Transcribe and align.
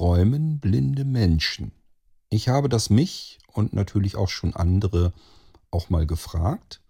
träumen 0.00 0.60
blinde 0.60 1.04
Menschen? 1.04 1.72
Ich 2.30 2.48
habe 2.48 2.70
das 2.70 2.88
mich 2.88 3.38
und 3.52 3.74
natürlich 3.74 4.16
auch 4.16 4.30
schon 4.30 4.56
andere 4.56 5.12
auch 5.70 5.90
mal 5.90 6.06
gefragt. 6.06 6.80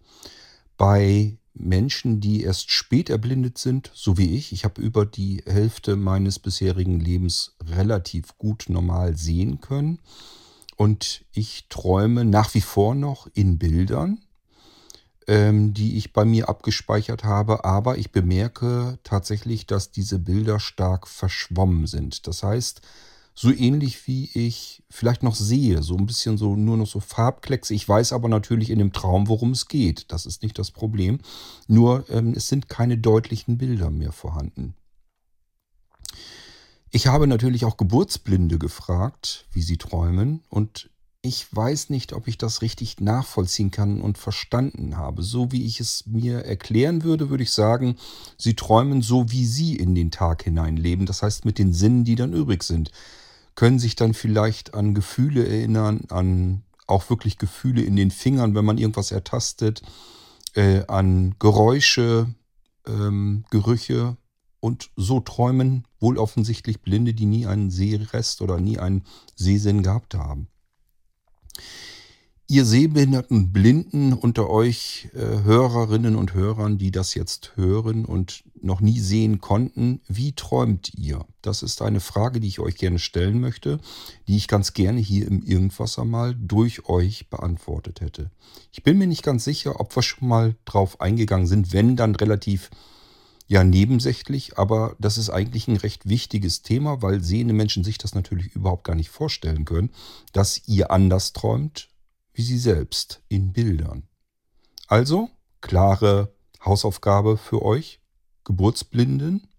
Bei 0.77 1.37
Menschen, 1.53 2.21
die 2.21 2.41
erst 2.43 2.71
spät 2.71 3.09
erblindet 3.09 3.57
sind, 3.57 3.91
so 3.93 4.17
wie 4.17 4.37
ich, 4.37 4.53
ich 4.53 4.63
habe 4.63 4.81
über 4.81 5.05
die 5.05 5.43
Hälfte 5.45 5.97
meines 5.97 6.39
bisherigen 6.39 7.01
Lebens 7.01 7.57
relativ 7.61 8.37
gut 8.37 8.67
normal 8.69 9.17
sehen 9.17 9.59
können. 9.59 9.99
Und 10.77 11.25
ich 11.33 11.65
träume 11.67 12.23
nach 12.23 12.53
wie 12.53 12.61
vor 12.61 12.95
noch 12.95 13.27
in 13.33 13.57
Bildern, 13.57 14.19
ähm, 15.27 15.73
die 15.73 15.97
ich 15.97 16.13
bei 16.13 16.25
mir 16.25 16.49
abgespeichert 16.49 17.23
habe, 17.23 17.65
aber 17.65 17.97
ich 17.97 18.11
bemerke 18.11 18.99
tatsächlich, 19.03 19.67
dass 19.67 19.91
diese 19.91 20.19
Bilder 20.19 20.59
stark 20.59 21.07
verschwommen 21.07 21.87
sind. 21.87 22.27
Das 22.27 22.43
heißt, 22.43 22.81
so 23.33 23.51
ähnlich 23.51 24.07
wie 24.07 24.29
ich 24.33 24.83
vielleicht 24.89 25.23
noch 25.23 25.35
sehe, 25.35 25.83
so 25.83 25.95
ein 25.95 26.05
bisschen 26.05 26.37
so 26.37 26.55
nur 26.55 26.77
noch 26.77 26.87
so 26.87 26.99
Farbklecks. 26.99 27.69
Ich 27.69 27.87
weiß 27.87 28.13
aber 28.13 28.29
natürlich 28.29 28.69
in 28.69 28.79
dem 28.79 28.93
Traum, 28.93 29.27
worum 29.27 29.51
es 29.51 29.67
geht. 29.67 30.11
Das 30.11 30.25
ist 30.25 30.43
nicht 30.43 30.59
das 30.59 30.71
Problem. 30.71 31.19
Nur 31.67 32.05
ähm, 32.09 32.33
es 32.35 32.47
sind 32.47 32.67
keine 32.67 32.97
deutlichen 32.97 33.57
Bilder 33.57 33.89
mehr 33.89 34.11
vorhanden. 34.11 34.75
Ich 36.91 37.07
habe 37.07 37.25
natürlich 37.25 37.63
auch 37.63 37.77
Geburtsblinde 37.77 38.59
gefragt, 38.59 39.45
wie 39.53 39.61
sie 39.61 39.77
träumen, 39.77 40.43
und 40.49 40.89
ich 41.23 41.47
weiß 41.55 41.89
nicht, 41.91 42.13
ob 42.13 42.27
ich 42.27 42.37
das 42.37 42.61
richtig 42.61 42.99
nachvollziehen 42.99 43.69
kann 43.69 44.01
und 44.01 44.17
verstanden 44.17 44.97
habe. 44.97 45.21
So 45.21 45.51
wie 45.51 45.65
ich 45.65 45.79
es 45.79 46.05
mir 46.07 46.45
erklären 46.45 47.03
würde, 47.03 47.29
würde 47.29 47.43
ich 47.43 47.51
sagen, 47.51 47.95
sie 48.37 48.55
träumen 48.55 49.01
so, 49.01 49.31
wie 49.31 49.45
sie 49.45 49.75
in 49.75 49.93
den 49.93 50.09
Tag 50.09 50.43
hineinleben. 50.43 51.05
Das 51.05 51.21
heißt 51.21 51.45
mit 51.45 51.59
den 51.59 51.73
Sinnen, 51.73 52.03
die 52.03 52.15
dann 52.15 52.33
übrig 52.33 52.63
sind 52.63 52.91
können 53.55 53.79
sich 53.79 53.95
dann 53.95 54.13
vielleicht 54.13 54.73
an 54.73 54.93
Gefühle 54.93 55.47
erinnern, 55.47 56.05
an 56.09 56.63
auch 56.87 57.09
wirklich 57.09 57.37
Gefühle 57.37 57.81
in 57.81 57.95
den 57.95 58.11
Fingern, 58.11 58.55
wenn 58.55 58.65
man 58.65 58.77
irgendwas 58.77 59.11
ertastet, 59.11 59.81
äh, 60.55 60.83
an 60.87 61.35
Geräusche, 61.39 62.33
ähm, 62.87 63.45
Gerüche 63.49 64.17
und 64.59 64.89
so 64.95 65.19
träumen 65.19 65.85
wohl 65.99 66.17
offensichtlich 66.17 66.81
Blinde, 66.81 67.13
die 67.13 67.25
nie 67.25 67.45
einen 67.45 67.71
Sehrest 67.71 68.41
oder 68.41 68.59
nie 68.59 68.79
einen 68.79 69.03
Sehsinn 69.35 69.83
gehabt 69.83 70.15
haben. 70.15 70.47
Ihr 72.51 72.65
sehbehinderten 72.65 73.53
Blinden 73.53 74.11
unter 74.11 74.49
euch, 74.49 75.07
äh, 75.13 75.43
Hörerinnen 75.43 76.17
und 76.17 76.33
Hörern, 76.33 76.77
die 76.77 76.91
das 76.91 77.13
jetzt 77.15 77.53
hören 77.55 78.03
und 78.03 78.43
noch 78.61 78.81
nie 78.81 78.99
sehen 78.99 79.39
konnten, 79.39 80.01
wie 80.09 80.33
träumt 80.33 80.93
ihr? 80.93 81.25
Das 81.41 81.63
ist 81.63 81.81
eine 81.81 82.01
Frage, 82.01 82.41
die 82.41 82.49
ich 82.49 82.59
euch 82.59 82.75
gerne 82.75 82.99
stellen 82.99 83.39
möchte, 83.39 83.79
die 84.27 84.35
ich 84.35 84.49
ganz 84.49 84.73
gerne 84.73 84.99
hier 84.99 85.27
im 85.27 85.43
Irgendwasser 85.43 86.03
mal 86.03 86.35
durch 86.35 86.89
euch 86.89 87.29
beantwortet 87.29 88.01
hätte. 88.01 88.31
Ich 88.73 88.83
bin 88.83 88.97
mir 88.97 89.07
nicht 89.07 89.23
ganz 89.23 89.45
sicher, 89.45 89.79
ob 89.79 89.95
wir 89.95 90.03
schon 90.03 90.27
mal 90.27 90.55
drauf 90.65 90.99
eingegangen 90.99 91.47
sind, 91.47 91.71
wenn 91.71 91.95
dann 91.95 92.15
relativ 92.15 92.69
ja 93.51 93.65
nebensächlich, 93.65 94.57
aber 94.57 94.95
das 94.97 95.17
ist 95.17 95.29
eigentlich 95.29 95.67
ein 95.67 95.75
recht 95.75 96.07
wichtiges 96.07 96.61
Thema, 96.61 97.01
weil 97.01 97.21
sehende 97.21 97.53
Menschen 97.53 97.83
sich 97.83 97.97
das 97.97 98.15
natürlich 98.15 98.55
überhaupt 98.55 98.85
gar 98.85 98.95
nicht 98.95 99.09
vorstellen 99.09 99.65
können, 99.65 99.89
dass 100.31 100.69
ihr 100.69 100.89
anders 100.89 101.33
träumt 101.33 101.89
wie 102.33 102.43
sie 102.43 102.57
selbst 102.57 103.21
in 103.27 103.51
Bildern. 103.51 104.03
Also, 104.87 105.29
klare 105.59 106.33
Hausaufgabe 106.63 107.35
für 107.35 107.61
euch, 107.61 107.99
Geburtsblinden. 108.45 109.49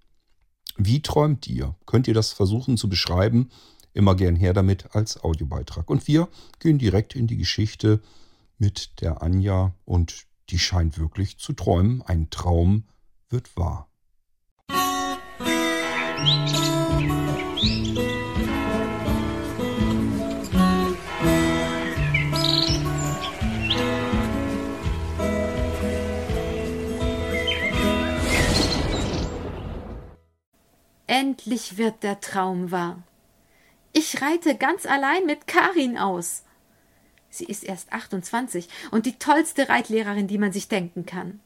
Wie 0.79 1.03
träumt 1.03 1.47
ihr? 1.47 1.77
Könnt 1.85 2.09
ihr 2.09 2.15
das 2.15 2.33
versuchen 2.33 2.79
zu 2.79 2.89
beschreiben? 2.89 3.51
Immer 3.93 4.15
gern 4.15 4.37
her 4.37 4.55
damit 4.55 4.95
als 4.97 5.23
Audiobeitrag. 5.23 5.91
Und 5.91 6.09
wir 6.09 6.29
gehen 6.61 6.79
direkt 6.79 7.15
in 7.15 7.27
die 7.27 7.37
Geschichte 7.37 8.01
mit 8.57 9.03
der 9.03 9.21
Anja 9.21 9.75
und 9.85 10.25
die 10.49 10.59
scheint 10.59 10.99
wirklich 10.99 11.37
zu 11.37 11.53
träumen. 11.53 12.01
Ein 12.01 12.31
Traum 12.31 12.85
wird 13.33 13.57
wahr. 13.57 13.89
Endlich 31.07 31.77
wird 31.77 32.03
der 32.03 32.21
Traum 32.21 32.71
wahr. 32.71 33.03
Ich 33.93 34.23
reite 34.23 34.57
ganz 34.57 34.87
allein 34.87 35.27
mit 35.27 35.47
Karin 35.47 35.99
aus. 35.99 36.45
Sie 37.29 37.45
ist 37.45 37.65
erst 37.65 37.93
28 37.93 38.69
und 38.91 39.07
die 39.07 39.19
tollste 39.19 39.69
Reitlehrerin, 39.69 40.27
die 40.27 40.39
man 40.39 40.53
sich 40.53 40.69
denken 40.69 41.07
kann. 41.07 41.41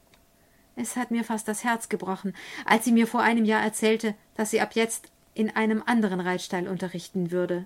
Es 0.79 0.95
hat 0.95 1.11
mir 1.11 1.23
fast 1.23 1.47
das 1.47 1.63
Herz 1.63 1.89
gebrochen, 1.89 2.33
als 2.63 2.85
sie 2.85 2.91
mir 2.91 3.07
vor 3.07 3.21
einem 3.21 3.43
Jahr 3.43 3.61
erzählte, 3.61 4.15
dass 4.35 4.51
sie 4.51 4.61
ab 4.61 4.75
jetzt 4.75 5.09
in 5.33 5.53
einem 5.55 5.83
anderen 5.85 6.19
Reitstall 6.19 6.67
unterrichten 6.67 7.31
würde. 7.31 7.65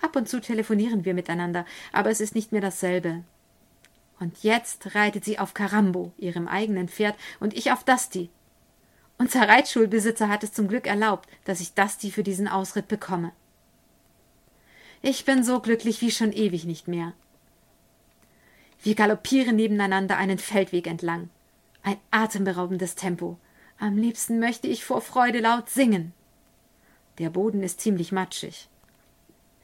Ab 0.00 0.14
und 0.14 0.28
zu 0.28 0.40
telefonieren 0.40 1.04
wir 1.04 1.14
miteinander, 1.14 1.64
aber 1.90 2.10
es 2.10 2.20
ist 2.20 2.34
nicht 2.34 2.52
mehr 2.52 2.60
dasselbe. 2.60 3.24
Und 4.20 4.44
jetzt 4.44 4.94
reitet 4.94 5.24
sie 5.24 5.38
auf 5.38 5.54
Karambo, 5.54 6.12
ihrem 6.18 6.46
eigenen 6.48 6.88
Pferd, 6.88 7.16
und 7.40 7.56
ich 7.56 7.72
auf 7.72 7.82
Dusty, 7.82 8.30
unser 9.18 9.48
Reitschulbesitzer 9.48 10.28
hat 10.28 10.44
es 10.44 10.52
zum 10.52 10.68
Glück 10.68 10.86
erlaubt, 10.86 11.28
dass 11.44 11.60
ich 11.60 11.74
Dusty 11.74 12.12
für 12.12 12.22
diesen 12.22 12.46
Ausritt 12.46 12.86
bekomme. 12.86 13.32
Ich 15.02 15.24
bin 15.24 15.42
so 15.42 15.60
glücklich 15.60 16.00
wie 16.00 16.12
schon 16.12 16.32
ewig 16.32 16.64
nicht 16.64 16.86
mehr. 16.86 17.12
Wir 18.80 18.94
galoppieren 18.94 19.56
nebeneinander 19.56 20.16
einen 20.16 20.38
Feldweg 20.38 20.86
entlang. 20.86 21.30
Ein 21.82 21.98
atemberaubendes 22.10 22.94
Tempo. 22.94 23.38
Am 23.78 23.96
liebsten 23.96 24.38
möchte 24.40 24.66
ich 24.66 24.84
vor 24.84 25.00
Freude 25.00 25.40
laut 25.40 25.68
singen. 25.68 26.12
Der 27.18 27.30
Boden 27.30 27.62
ist 27.62 27.80
ziemlich 27.80 28.12
matschig. 28.12 28.68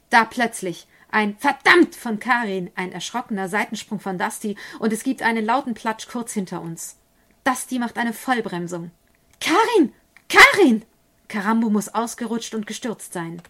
Da 0.09 0.25
plötzlich 0.25 0.87
ein 1.09 1.37
Verdammt 1.37 1.95
von 1.95 2.19
Karin, 2.19 2.71
ein 2.75 2.91
erschrockener 2.91 3.47
Seitensprung 3.47 3.99
von 3.99 4.17
Dusty 4.17 4.57
und 4.79 4.91
es 4.91 5.03
gibt 5.03 5.21
einen 5.21 5.45
lauten 5.45 5.73
Platsch 5.73 6.07
kurz 6.07 6.33
hinter 6.33 6.61
uns. 6.61 6.97
Dusty 7.43 7.79
macht 7.79 7.97
eine 7.97 8.13
Vollbremsung. 8.13 8.91
Karin! 9.39 9.93
Karin! 10.29 10.83
Karambo 11.27 11.69
muss 11.69 11.89
ausgerutscht 11.89 12.55
und 12.55 12.67
gestürzt 12.67 13.13
sein. 13.13 13.41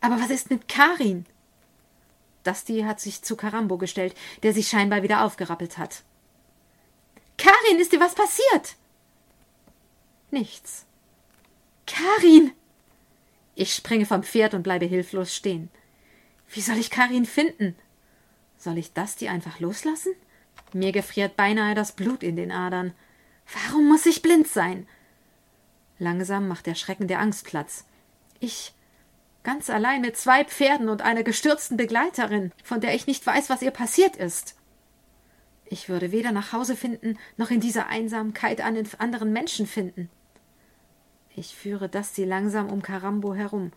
Aber 0.00 0.20
was 0.20 0.30
ist 0.30 0.50
mit 0.50 0.68
Karin? 0.68 1.26
Dusty 2.44 2.82
hat 2.82 3.00
sich 3.00 3.22
zu 3.22 3.36
Karambo 3.36 3.78
gestellt, 3.78 4.14
der 4.42 4.52
sich 4.52 4.68
scheinbar 4.68 5.02
wieder 5.02 5.24
aufgerappelt 5.24 5.78
hat. 5.78 6.02
Karin, 7.42 7.80
ist 7.80 7.92
dir 7.92 7.98
was 7.98 8.14
passiert? 8.14 8.76
Nichts. 10.30 10.86
Karin! 11.86 12.52
Ich 13.56 13.74
springe 13.74 14.06
vom 14.06 14.22
Pferd 14.22 14.54
und 14.54 14.62
bleibe 14.62 14.86
hilflos 14.86 15.34
stehen. 15.34 15.68
Wie 16.48 16.60
soll 16.60 16.76
ich 16.78 16.90
Karin 16.90 17.26
finden? 17.26 17.74
Soll 18.58 18.78
ich 18.78 18.92
Dusty 18.92 19.26
einfach 19.26 19.58
loslassen? 19.58 20.14
Mir 20.72 20.92
gefriert 20.92 21.36
beinahe 21.36 21.74
das 21.74 21.92
Blut 21.92 22.22
in 22.22 22.36
den 22.36 22.52
Adern. 22.52 22.94
Warum 23.52 23.88
muss 23.88 24.06
ich 24.06 24.22
blind 24.22 24.46
sein? 24.46 24.86
Langsam 25.98 26.46
macht 26.46 26.66
der 26.66 26.76
Schrecken 26.76 27.08
der 27.08 27.18
Angst 27.18 27.44
Platz. 27.44 27.86
Ich, 28.38 28.72
ganz 29.42 29.68
allein 29.68 30.00
mit 30.00 30.16
zwei 30.16 30.44
Pferden 30.44 30.88
und 30.88 31.02
einer 31.02 31.24
gestürzten 31.24 31.76
Begleiterin, 31.76 32.52
von 32.62 32.80
der 32.80 32.94
ich 32.94 33.08
nicht 33.08 33.26
weiß, 33.26 33.50
was 33.50 33.62
ihr 33.62 33.72
passiert 33.72 34.14
ist. 34.14 34.54
Ich 35.72 35.88
würde 35.88 36.12
weder 36.12 36.32
nach 36.32 36.52
Hause 36.52 36.76
finden, 36.76 37.18
noch 37.38 37.50
in 37.50 37.58
dieser 37.58 37.86
Einsamkeit 37.86 38.60
einen 38.60 38.86
anderen 38.98 39.32
Menschen 39.32 39.66
finden. 39.66 40.10
Ich 41.34 41.56
führe 41.56 41.88
Dusty 41.88 42.26
langsam 42.26 42.70
um 42.70 42.82
Karambo 42.82 43.34
herum. 43.34 43.72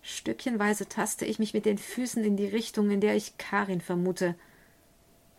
Stückchenweise 0.00 0.88
taste 0.88 1.24
ich 1.24 1.40
mich 1.40 1.54
mit 1.54 1.66
den 1.66 1.76
Füßen 1.76 2.22
in 2.22 2.36
die 2.36 2.46
Richtung, 2.46 2.92
in 2.92 3.00
der 3.00 3.16
ich 3.16 3.36
Karin 3.36 3.80
vermute. 3.80 4.36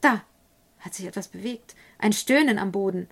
Da 0.01 0.21
hat 0.79 0.95
sich 0.95 1.05
etwas 1.05 1.29
bewegt. 1.29 1.75
Ein 1.97 2.11
Stöhnen 2.11 2.59
am 2.59 2.73
Boden. 2.73 3.07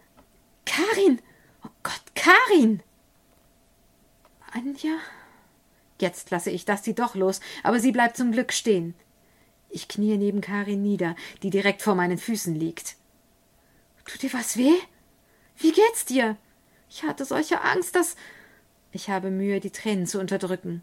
Karin! 0.65 1.21
Oh 1.63 1.69
Gott, 1.83 2.03
Karin! 2.15 2.81
Anja? 4.51 4.97
Jetzt 6.01 6.31
lasse 6.31 6.51
ich 6.51 6.65
sie 6.81 6.95
doch 6.95 7.15
los, 7.15 7.39
aber 7.63 7.79
sie 7.79 7.93
bleibt 7.93 8.17
zum 8.17 8.33
Glück 8.33 8.51
stehen. 8.51 8.93
Ich 9.69 9.87
kniee 9.87 10.17
neben 10.17 10.41
Karin 10.41 10.81
nieder, 10.81 11.15
die 11.43 11.49
direkt 11.49 11.81
vor 11.81 11.95
meinen 11.95 12.17
Füßen 12.17 12.55
liegt. 12.55 12.95
Tut 14.05 14.21
dir 14.21 14.33
was 14.33 14.57
weh? 14.57 14.73
Wie 15.57 15.71
geht's 15.71 16.05
dir? 16.05 16.37
Ich 16.89 17.03
hatte 17.03 17.25
solche 17.25 17.61
Angst, 17.61 17.95
dass. 17.95 18.15
Ich 18.91 19.09
habe 19.09 19.31
Mühe, 19.31 19.59
die 19.59 19.71
Tränen 19.71 20.07
zu 20.07 20.19
unterdrücken. 20.19 20.81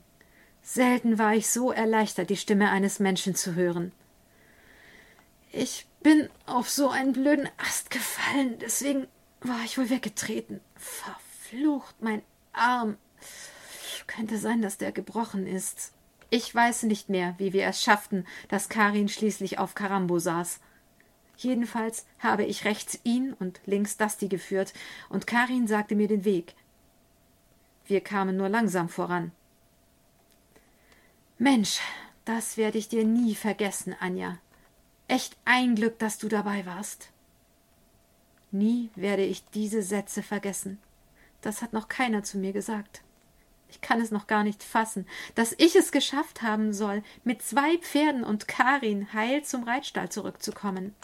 Selten 0.63 1.19
war 1.19 1.35
ich 1.35 1.49
so 1.49 1.73
erleichtert, 1.73 2.31
die 2.31 2.37
Stimme 2.37 2.71
eines 2.71 2.99
Menschen 2.99 3.35
zu 3.35 3.55
hören. 3.55 3.93
Ich 5.53 5.87
bin 6.03 6.29
auf 6.47 6.69
so 6.69 6.91
einen 6.91 7.13
blöden 7.13 7.49
Ast 7.59 7.91
gefallen, 7.91 8.59
deswegen 8.61 9.07
war 9.41 9.61
ich 9.65 9.79
wohl 9.79 9.89
weggetreten. 9.89 10.61
Verflucht, 10.75 11.95
mein 12.01 12.23
Arm. 12.53 12.97
Könnte 14.07 14.39
sein, 14.39 14.63
dass 14.63 14.79
der 14.79 14.93
gebrochen 14.93 15.47
ist. 15.47 15.93
Ich 16.35 16.53
weiß 16.53 16.83
nicht 16.83 17.09
mehr, 17.09 17.37
wie 17.39 17.53
wir 17.53 17.65
es 17.65 17.81
schafften, 17.81 18.27
dass 18.49 18.69
Karin 18.69 19.09
schließlich 19.09 19.61
auf 19.61 19.77
Karambo 19.77 20.19
saß. 20.19 20.59
Jedenfalls 21.37 22.07
habe 22.19 22.43
ich 22.43 22.65
rechts 22.65 22.99
ihn 23.05 23.35
und 23.35 23.61
links 23.67 23.99
Dusty 23.99 24.27
geführt, 24.27 24.73
und 25.09 25.29
Karin 25.29 25.69
sagte 25.69 25.95
mir 25.95 26.09
den 26.09 26.25
Weg. 26.25 26.57
Wir 27.87 28.01
kamen 28.01 28.37
nur 28.37 28.49
langsam 28.49 28.89
voran. 28.89 29.31
Mensch, 31.39 31.79
das 32.25 32.57
werde 32.57 32.79
ich 32.79 32.89
dir 32.89 33.05
nie 33.05 33.37
vergessen, 33.37 33.95
Anja. 34.01 34.39
Echt 35.07 35.37
ein 35.45 35.77
Glück, 35.77 36.01
dass 36.01 36.19
du 36.19 36.27
dabei 36.27 36.67
warst. 36.67 37.11
Nie 38.51 38.91
werde 38.97 39.25
ich 39.25 39.45
diese 39.51 39.85
Sätze 39.85 40.21
vergessen. 40.21 40.81
Das 41.43 41.63
hat 41.63 41.73
noch 41.73 41.87
keiner 41.87 42.25
zu 42.25 42.39
mir 42.39 42.53
gesagt. 42.53 43.05
Ich 43.69 43.81
kann 43.81 44.01
es 44.01 44.11
noch 44.11 44.27
gar 44.27 44.45
nicht 44.45 44.63
fassen, 44.63 45.07
dass 45.35 45.55
ich 45.59 45.75
es 45.75 45.93
geschafft 45.93 46.43
haben 46.43 46.73
soll, 46.73 47.03
mit 47.25 47.43
zwei 47.43 47.79
Pferden 47.79 48.25
und 48.25 48.47
Karin 48.47 49.13
heil 49.13 49.43
zum 49.43 49.65
Reitstall 49.65 50.11
zurückzukommen. 50.11 50.95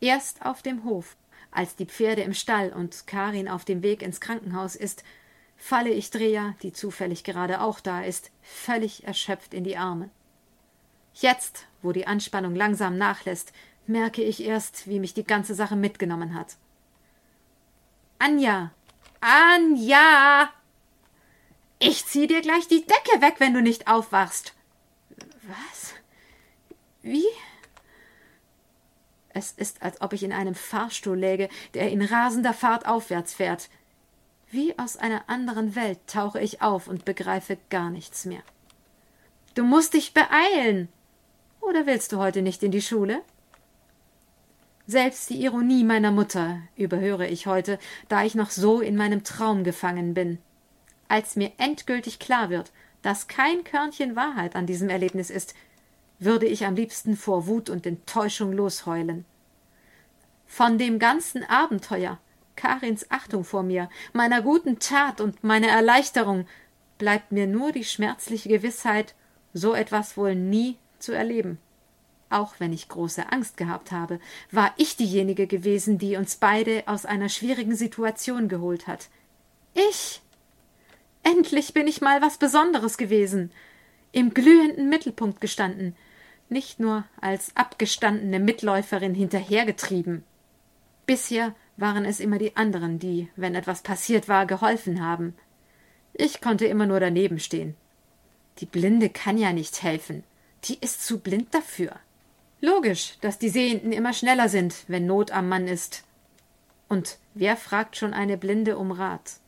Erst 0.00 0.44
auf 0.44 0.62
dem 0.62 0.84
Hof, 0.84 1.16
als 1.50 1.76
die 1.76 1.86
Pferde 1.86 2.22
im 2.22 2.34
Stall 2.34 2.72
und 2.72 3.06
Karin 3.06 3.48
auf 3.48 3.64
dem 3.64 3.82
Weg 3.82 4.02
ins 4.02 4.20
Krankenhaus 4.20 4.74
ist, 4.74 5.04
falle 5.56 5.90
ich 5.90 6.10
Dreher, 6.10 6.54
die 6.62 6.72
zufällig 6.72 7.24
gerade 7.24 7.60
auch 7.60 7.80
da 7.80 8.02
ist, 8.02 8.30
völlig 8.42 9.04
erschöpft 9.04 9.54
in 9.54 9.64
die 9.64 9.76
Arme. 9.76 10.10
Jetzt, 11.14 11.66
wo 11.80 11.92
die 11.92 12.06
Anspannung 12.06 12.56
langsam 12.56 12.98
nachlässt, 12.98 13.52
merke 13.86 14.22
ich 14.22 14.42
erst, 14.42 14.88
wie 14.88 14.98
mich 14.98 15.14
die 15.14 15.24
ganze 15.24 15.54
Sache 15.54 15.76
mitgenommen 15.76 16.34
hat. 16.34 16.56
Anja! 18.18 18.72
Anja! 19.20 20.50
Ich 21.86 22.06
zieh 22.06 22.26
dir 22.26 22.40
gleich 22.40 22.66
die 22.66 22.86
Decke 22.86 23.20
weg, 23.20 23.34
wenn 23.40 23.52
du 23.52 23.60
nicht 23.60 23.88
aufwachst. 23.88 24.54
Was? 25.42 25.92
Wie? 27.02 27.26
Es 29.28 29.52
ist, 29.52 29.82
als 29.82 30.00
ob 30.00 30.14
ich 30.14 30.22
in 30.22 30.32
einem 30.32 30.54
Fahrstuhl 30.54 31.18
läge, 31.18 31.50
der 31.74 31.90
in 31.90 32.00
rasender 32.00 32.54
Fahrt 32.54 32.86
aufwärts 32.86 33.34
fährt. 33.34 33.68
Wie 34.50 34.78
aus 34.78 34.96
einer 34.96 35.28
anderen 35.28 35.76
Welt 35.76 35.98
tauche 36.06 36.40
ich 36.40 36.62
auf 36.62 36.88
und 36.88 37.04
begreife 37.04 37.58
gar 37.68 37.90
nichts 37.90 38.24
mehr. 38.24 38.42
Du 39.54 39.62
musst 39.62 39.92
dich 39.92 40.14
beeilen. 40.14 40.88
Oder 41.60 41.84
willst 41.84 42.12
du 42.12 42.16
heute 42.16 42.40
nicht 42.40 42.62
in 42.62 42.70
die 42.70 42.80
Schule? 42.80 43.20
Selbst 44.86 45.28
die 45.28 45.42
Ironie 45.42 45.84
meiner 45.84 46.12
Mutter 46.12 46.62
überhöre 46.76 47.26
ich 47.26 47.46
heute, 47.46 47.78
da 48.08 48.24
ich 48.24 48.34
noch 48.34 48.48
so 48.48 48.80
in 48.80 48.96
meinem 48.96 49.22
Traum 49.22 49.64
gefangen 49.64 50.14
bin. 50.14 50.38
Als 51.08 51.36
mir 51.36 51.52
endgültig 51.58 52.18
klar 52.18 52.50
wird, 52.50 52.72
dass 53.02 53.28
kein 53.28 53.64
Körnchen 53.64 54.16
Wahrheit 54.16 54.56
an 54.56 54.66
diesem 54.66 54.88
Erlebnis 54.88 55.30
ist, 55.30 55.54
würde 56.18 56.46
ich 56.46 56.64
am 56.64 56.74
liebsten 56.74 57.16
vor 57.16 57.46
Wut 57.46 57.68
und 57.68 57.86
Enttäuschung 57.86 58.52
losheulen. 58.52 59.24
Von 60.46 60.78
dem 60.78 60.98
ganzen 60.98 61.44
Abenteuer, 61.44 62.18
Karins 62.56 63.10
Achtung 63.10 63.44
vor 63.44 63.62
mir, 63.62 63.88
meiner 64.12 64.40
guten 64.40 64.78
Tat 64.78 65.20
und 65.20 65.42
meiner 65.42 65.68
Erleichterung 65.68 66.46
bleibt 66.98 67.32
mir 67.32 67.46
nur 67.46 67.72
die 67.72 67.84
schmerzliche 67.84 68.48
Gewissheit, 68.48 69.14
so 69.52 69.74
etwas 69.74 70.16
wohl 70.16 70.34
nie 70.34 70.76
zu 70.98 71.12
erleben. 71.12 71.58
Auch 72.30 72.54
wenn 72.58 72.72
ich 72.72 72.88
große 72.88 73.30
Angst 73.30 73.56
gehabt 73.56 73.92
habe, 73.92 74.18
war 74.50 74.72
ich 74.76 74.96
diejenige 74.96 75.46
gewesen, 75.46 75.98
die 75.98 76.16
uns 76.16 76.36
beide 76.36 76.82
aus 76.86 77.04
einer 77.04 77.28
schwierigen 77.28 77.76
Situation 77.76 78.48
geholt 78.48 78.86
hat. 78.86 79.08
Ich. 79.74 80.22
Endlich 81.24 81.72
bin 81.72 81.88
ich 81.88 82.00
mal 82.00 82.22
was 82.22 82.36
Besonderes 82.36 82.98
gewesen, 82.98 83.50
im 84.12 84.34
glühenden 84.34 84.88
Mittelpunkt 84.88 85.40
gestanden, 85.40 85.96
nicht 86.48 86.78
nur 86.78 87.04
als 87.20 87.56
abgestandene 87.56 88.38
Mitläuferin 88.38 89.14
hinterhergetrieben. 89.14 90.22
Bisher 91.06 91.54
waren 91.76 92.04
es 92.04 92.20
immer 92.20 92.38
die 92.38 92.56
anderen, 92.56 92.98
die, 92.98 93.28
wenn 93.36 93.54
etwas 93.54 93.82
passiert 93.82 94.28
war, 94.28 94.46
geholfen 94.46 95.04
haben. 95.04 95.34
Ich 96.12 96.40
konnte 96.40 96.66
immer 96.66 96.86
nur 96.86 97.00
daneben 97.00 97.40
stehen. 97.40 97.74
Die 98.58 98.66
Blinde 98.66 99.08
kann 99.08 99.38
ja 99.38 99.52
nicht 99.52 99.82
helfen. 99.82 100.22
Die 100.64 100.78
ist 100.80 101.04
zu 101.04 101.18
blind 101.18 101.52
dafür. 101.54 101.92
Logisch, 102.60 103.18
dass 103.20 103.38
die 103.38 103.48
Sehenden 103.48 103.92
immer 103.92 104.12
schneller 104.12 104.48
sind, 104.48 104.84
wenn 104.88 105.06
Not 105.06 105.32
am 105.32 105.48
Mann 105.48 105.66
ist. 105.66 106.04
Und 106.88 107.18
wer 107.34 107.56
fragt 107.56 107.96
schon 107.96 108.14
eine 108.14 108.36
Blinde 108.36 108.78
um 108.78 108.92
Rat? 108.92 109.40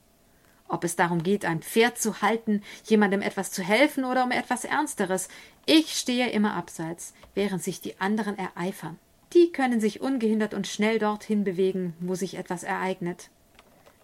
Ob 0.68 0.84
es 0.84 0.96
darum 0.96 1.22
geht, 1.22 1.44
ein 1.44 1.62
Pferd 1.62 1.98
zu 1.98 2.22
halten, 2.22 2.62
jemandem 2.84 3.22
etwas 3.22 3.52
zu 3.52 3.62
helfen 3.62 4.04
oder 4.04 4.24
um 4.24 4.30
etwas 4.30 4.64
Ernsteres, 4.64 5.28
ich 5.64 5.96
stehe 5.96 6.30
immer 6.30 6.54
abseits, 6.54 7.14
während 7.34 7.62
sich 7.62 7.80
die 7.80 8.00
anderen 8.00 8.38
ereifern. 8.38 8.98
Die 9.32 9.52
können 9.52 9.80
sich 9.80 10.00
ungehindert 10.00 10.54
und 10.54 10.66
schnell 10.66 10.98
dorthin 10.98 11.44
bewegen, 11.44 11.94
wo 12.00 12.14
sich 12.14 12.36
etwas 12.36 12.62
ereignet. 12.62 13.30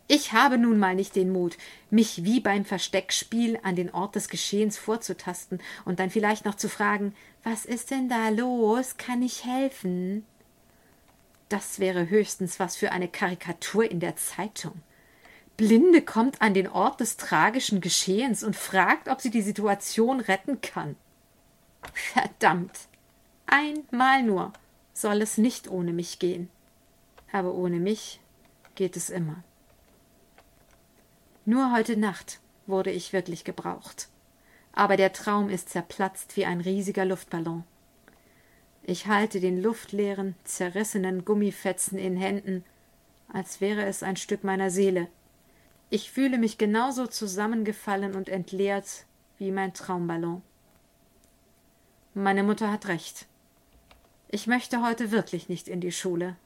Ich 0.09 0.33
habe 0.33 0.59
nun 0.59 0.79
mal 0.79 0.95
nicht 0.95 1.17
den 1.17 1.33
Mut, 1.33 1.57
mich 1.91 2.25
wie 2.25 2.41
beim 2.41 2.65
Versteckspiel 2.65 3.59
an 3.63 3.77
den 3.77 3.95
Ort 3.95 4.15
des 4.15 4.29
Geschehens 4.29 4.77
vorzutasten 4.77 5.61
und 5.85 6.01
dann 6.01 6.11
vielleicht 6.11 6.45
noch 6.45 6.57
zu 6.57 6.69
fragen, 6.69 7.15
was 7.45 7.65
ist 7.65 7.91
denn 7.91 8.09
da 8.09 8.29
los? 8.29 8.97
Kann 8.99 9.23
ich 9.23 9.45
helfen? 9.45 10.27
Das 11.49 11.79
wäre 11.79 12.09
höchstens 12.11 12.61
was 12.61 12.77
für 12.77 12.93
eine 12.93 13.09
Karikatur 13.09 13.91
in 13.91 14.01
der 14.01 14.17
Zeitung. 14.17 14.83
Blinde 15.57 16.03
kommt 16.03 16.41
an 16.41 16.55
den 16.55 16.69
Ort 16.69 17.01
des 17.01 17.17
tragischen 17.17 17.81
Geschehens 17.81 18.43
und 18.43 18.57
fragt, 18.57 19.09
ob 19.09 19.21
sie 19.21 19.31
die 19.31 19.43
Situation 19.43 20.21
retten 20.21 20.61
kann. 20.61 20.97
Verdammt. 21.93 22.89
Einmal 23.47 24.23
nur 24.23 24.53
soll 24.95 25.23
es 25.23 25.39
nicht 25.39 25.69
ohne 25.69 25.93
mich 25.93 26.19
gehen. 26.19 26.49
Aber 27.33 27.55
ohne 27.55 27.77
mich 27.77 28.21
geht 28.75 28.97
es 28.97 29.11
immer. 29.11 29.43
Nur 31.45 31.73
heute 31.73 31.97
Nacht 31.97 32.41
wurde 32.67 32.91
ich 32.91 33.13
wirklich 33.13 33.45
gebraucht. 33.45 34.09
Aber 34.73 34.97
der 34.97 35.13
Traum 35.13 35.51
ist 35.51 35.69
zerplatzt 35.69 36.37
wie 36.37 36.47
ein 36.47 36.61
riesiger 36.61 37.05
Luftballon. 37.05 37.65
Ich 38.85 39.07
halte 39.07 39.39
den 39.41 39.63
luftleeren, 39.63 40.35
zerrissenen 40.45 41.25
Gummifetzen 41.25 41.99
in 41.99 42.17
Händen, 42.17 42.65
als 43.33 43.61
wäre 43.61 43.85
es 43.85 44.03
ein 44.03 44.17
Stück 44.17 44.45
meiner 44.45 44.71
Seele. 44.71 45.09
Ich 45.95 46.11
fühle 46.11 46.39
mich 46.39 46.57
genauso 46.57 47.07
zusammengefallen 47.07 48.15
und 48.15 48.31
entleert 48.31 49.05
wie 49.37 49.51
mein 49.51 49.75
Traumballon. 49.75 50.41
Meine 52.15 52.43
Mutter 52.43 52.73
hat 52.73 52.89
recht. 52.89 53.27
Ich 54.31 54.47
möchte 54.47 54.83
heute 54.83 55.11
wirklich 55.11 55.51
nicht 55.51 55.69
in 55.69 55.83
die 55.83 55.93
Schule. 55.93 56.37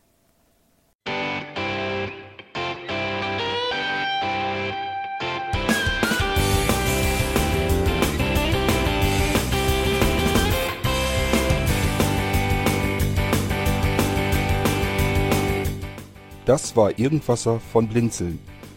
Das 16.46 16.74
war 16.74 16.98
Irgendwasser 16.98 17.60
von 17.60 17.88
Blinzeln. 17.88 18.40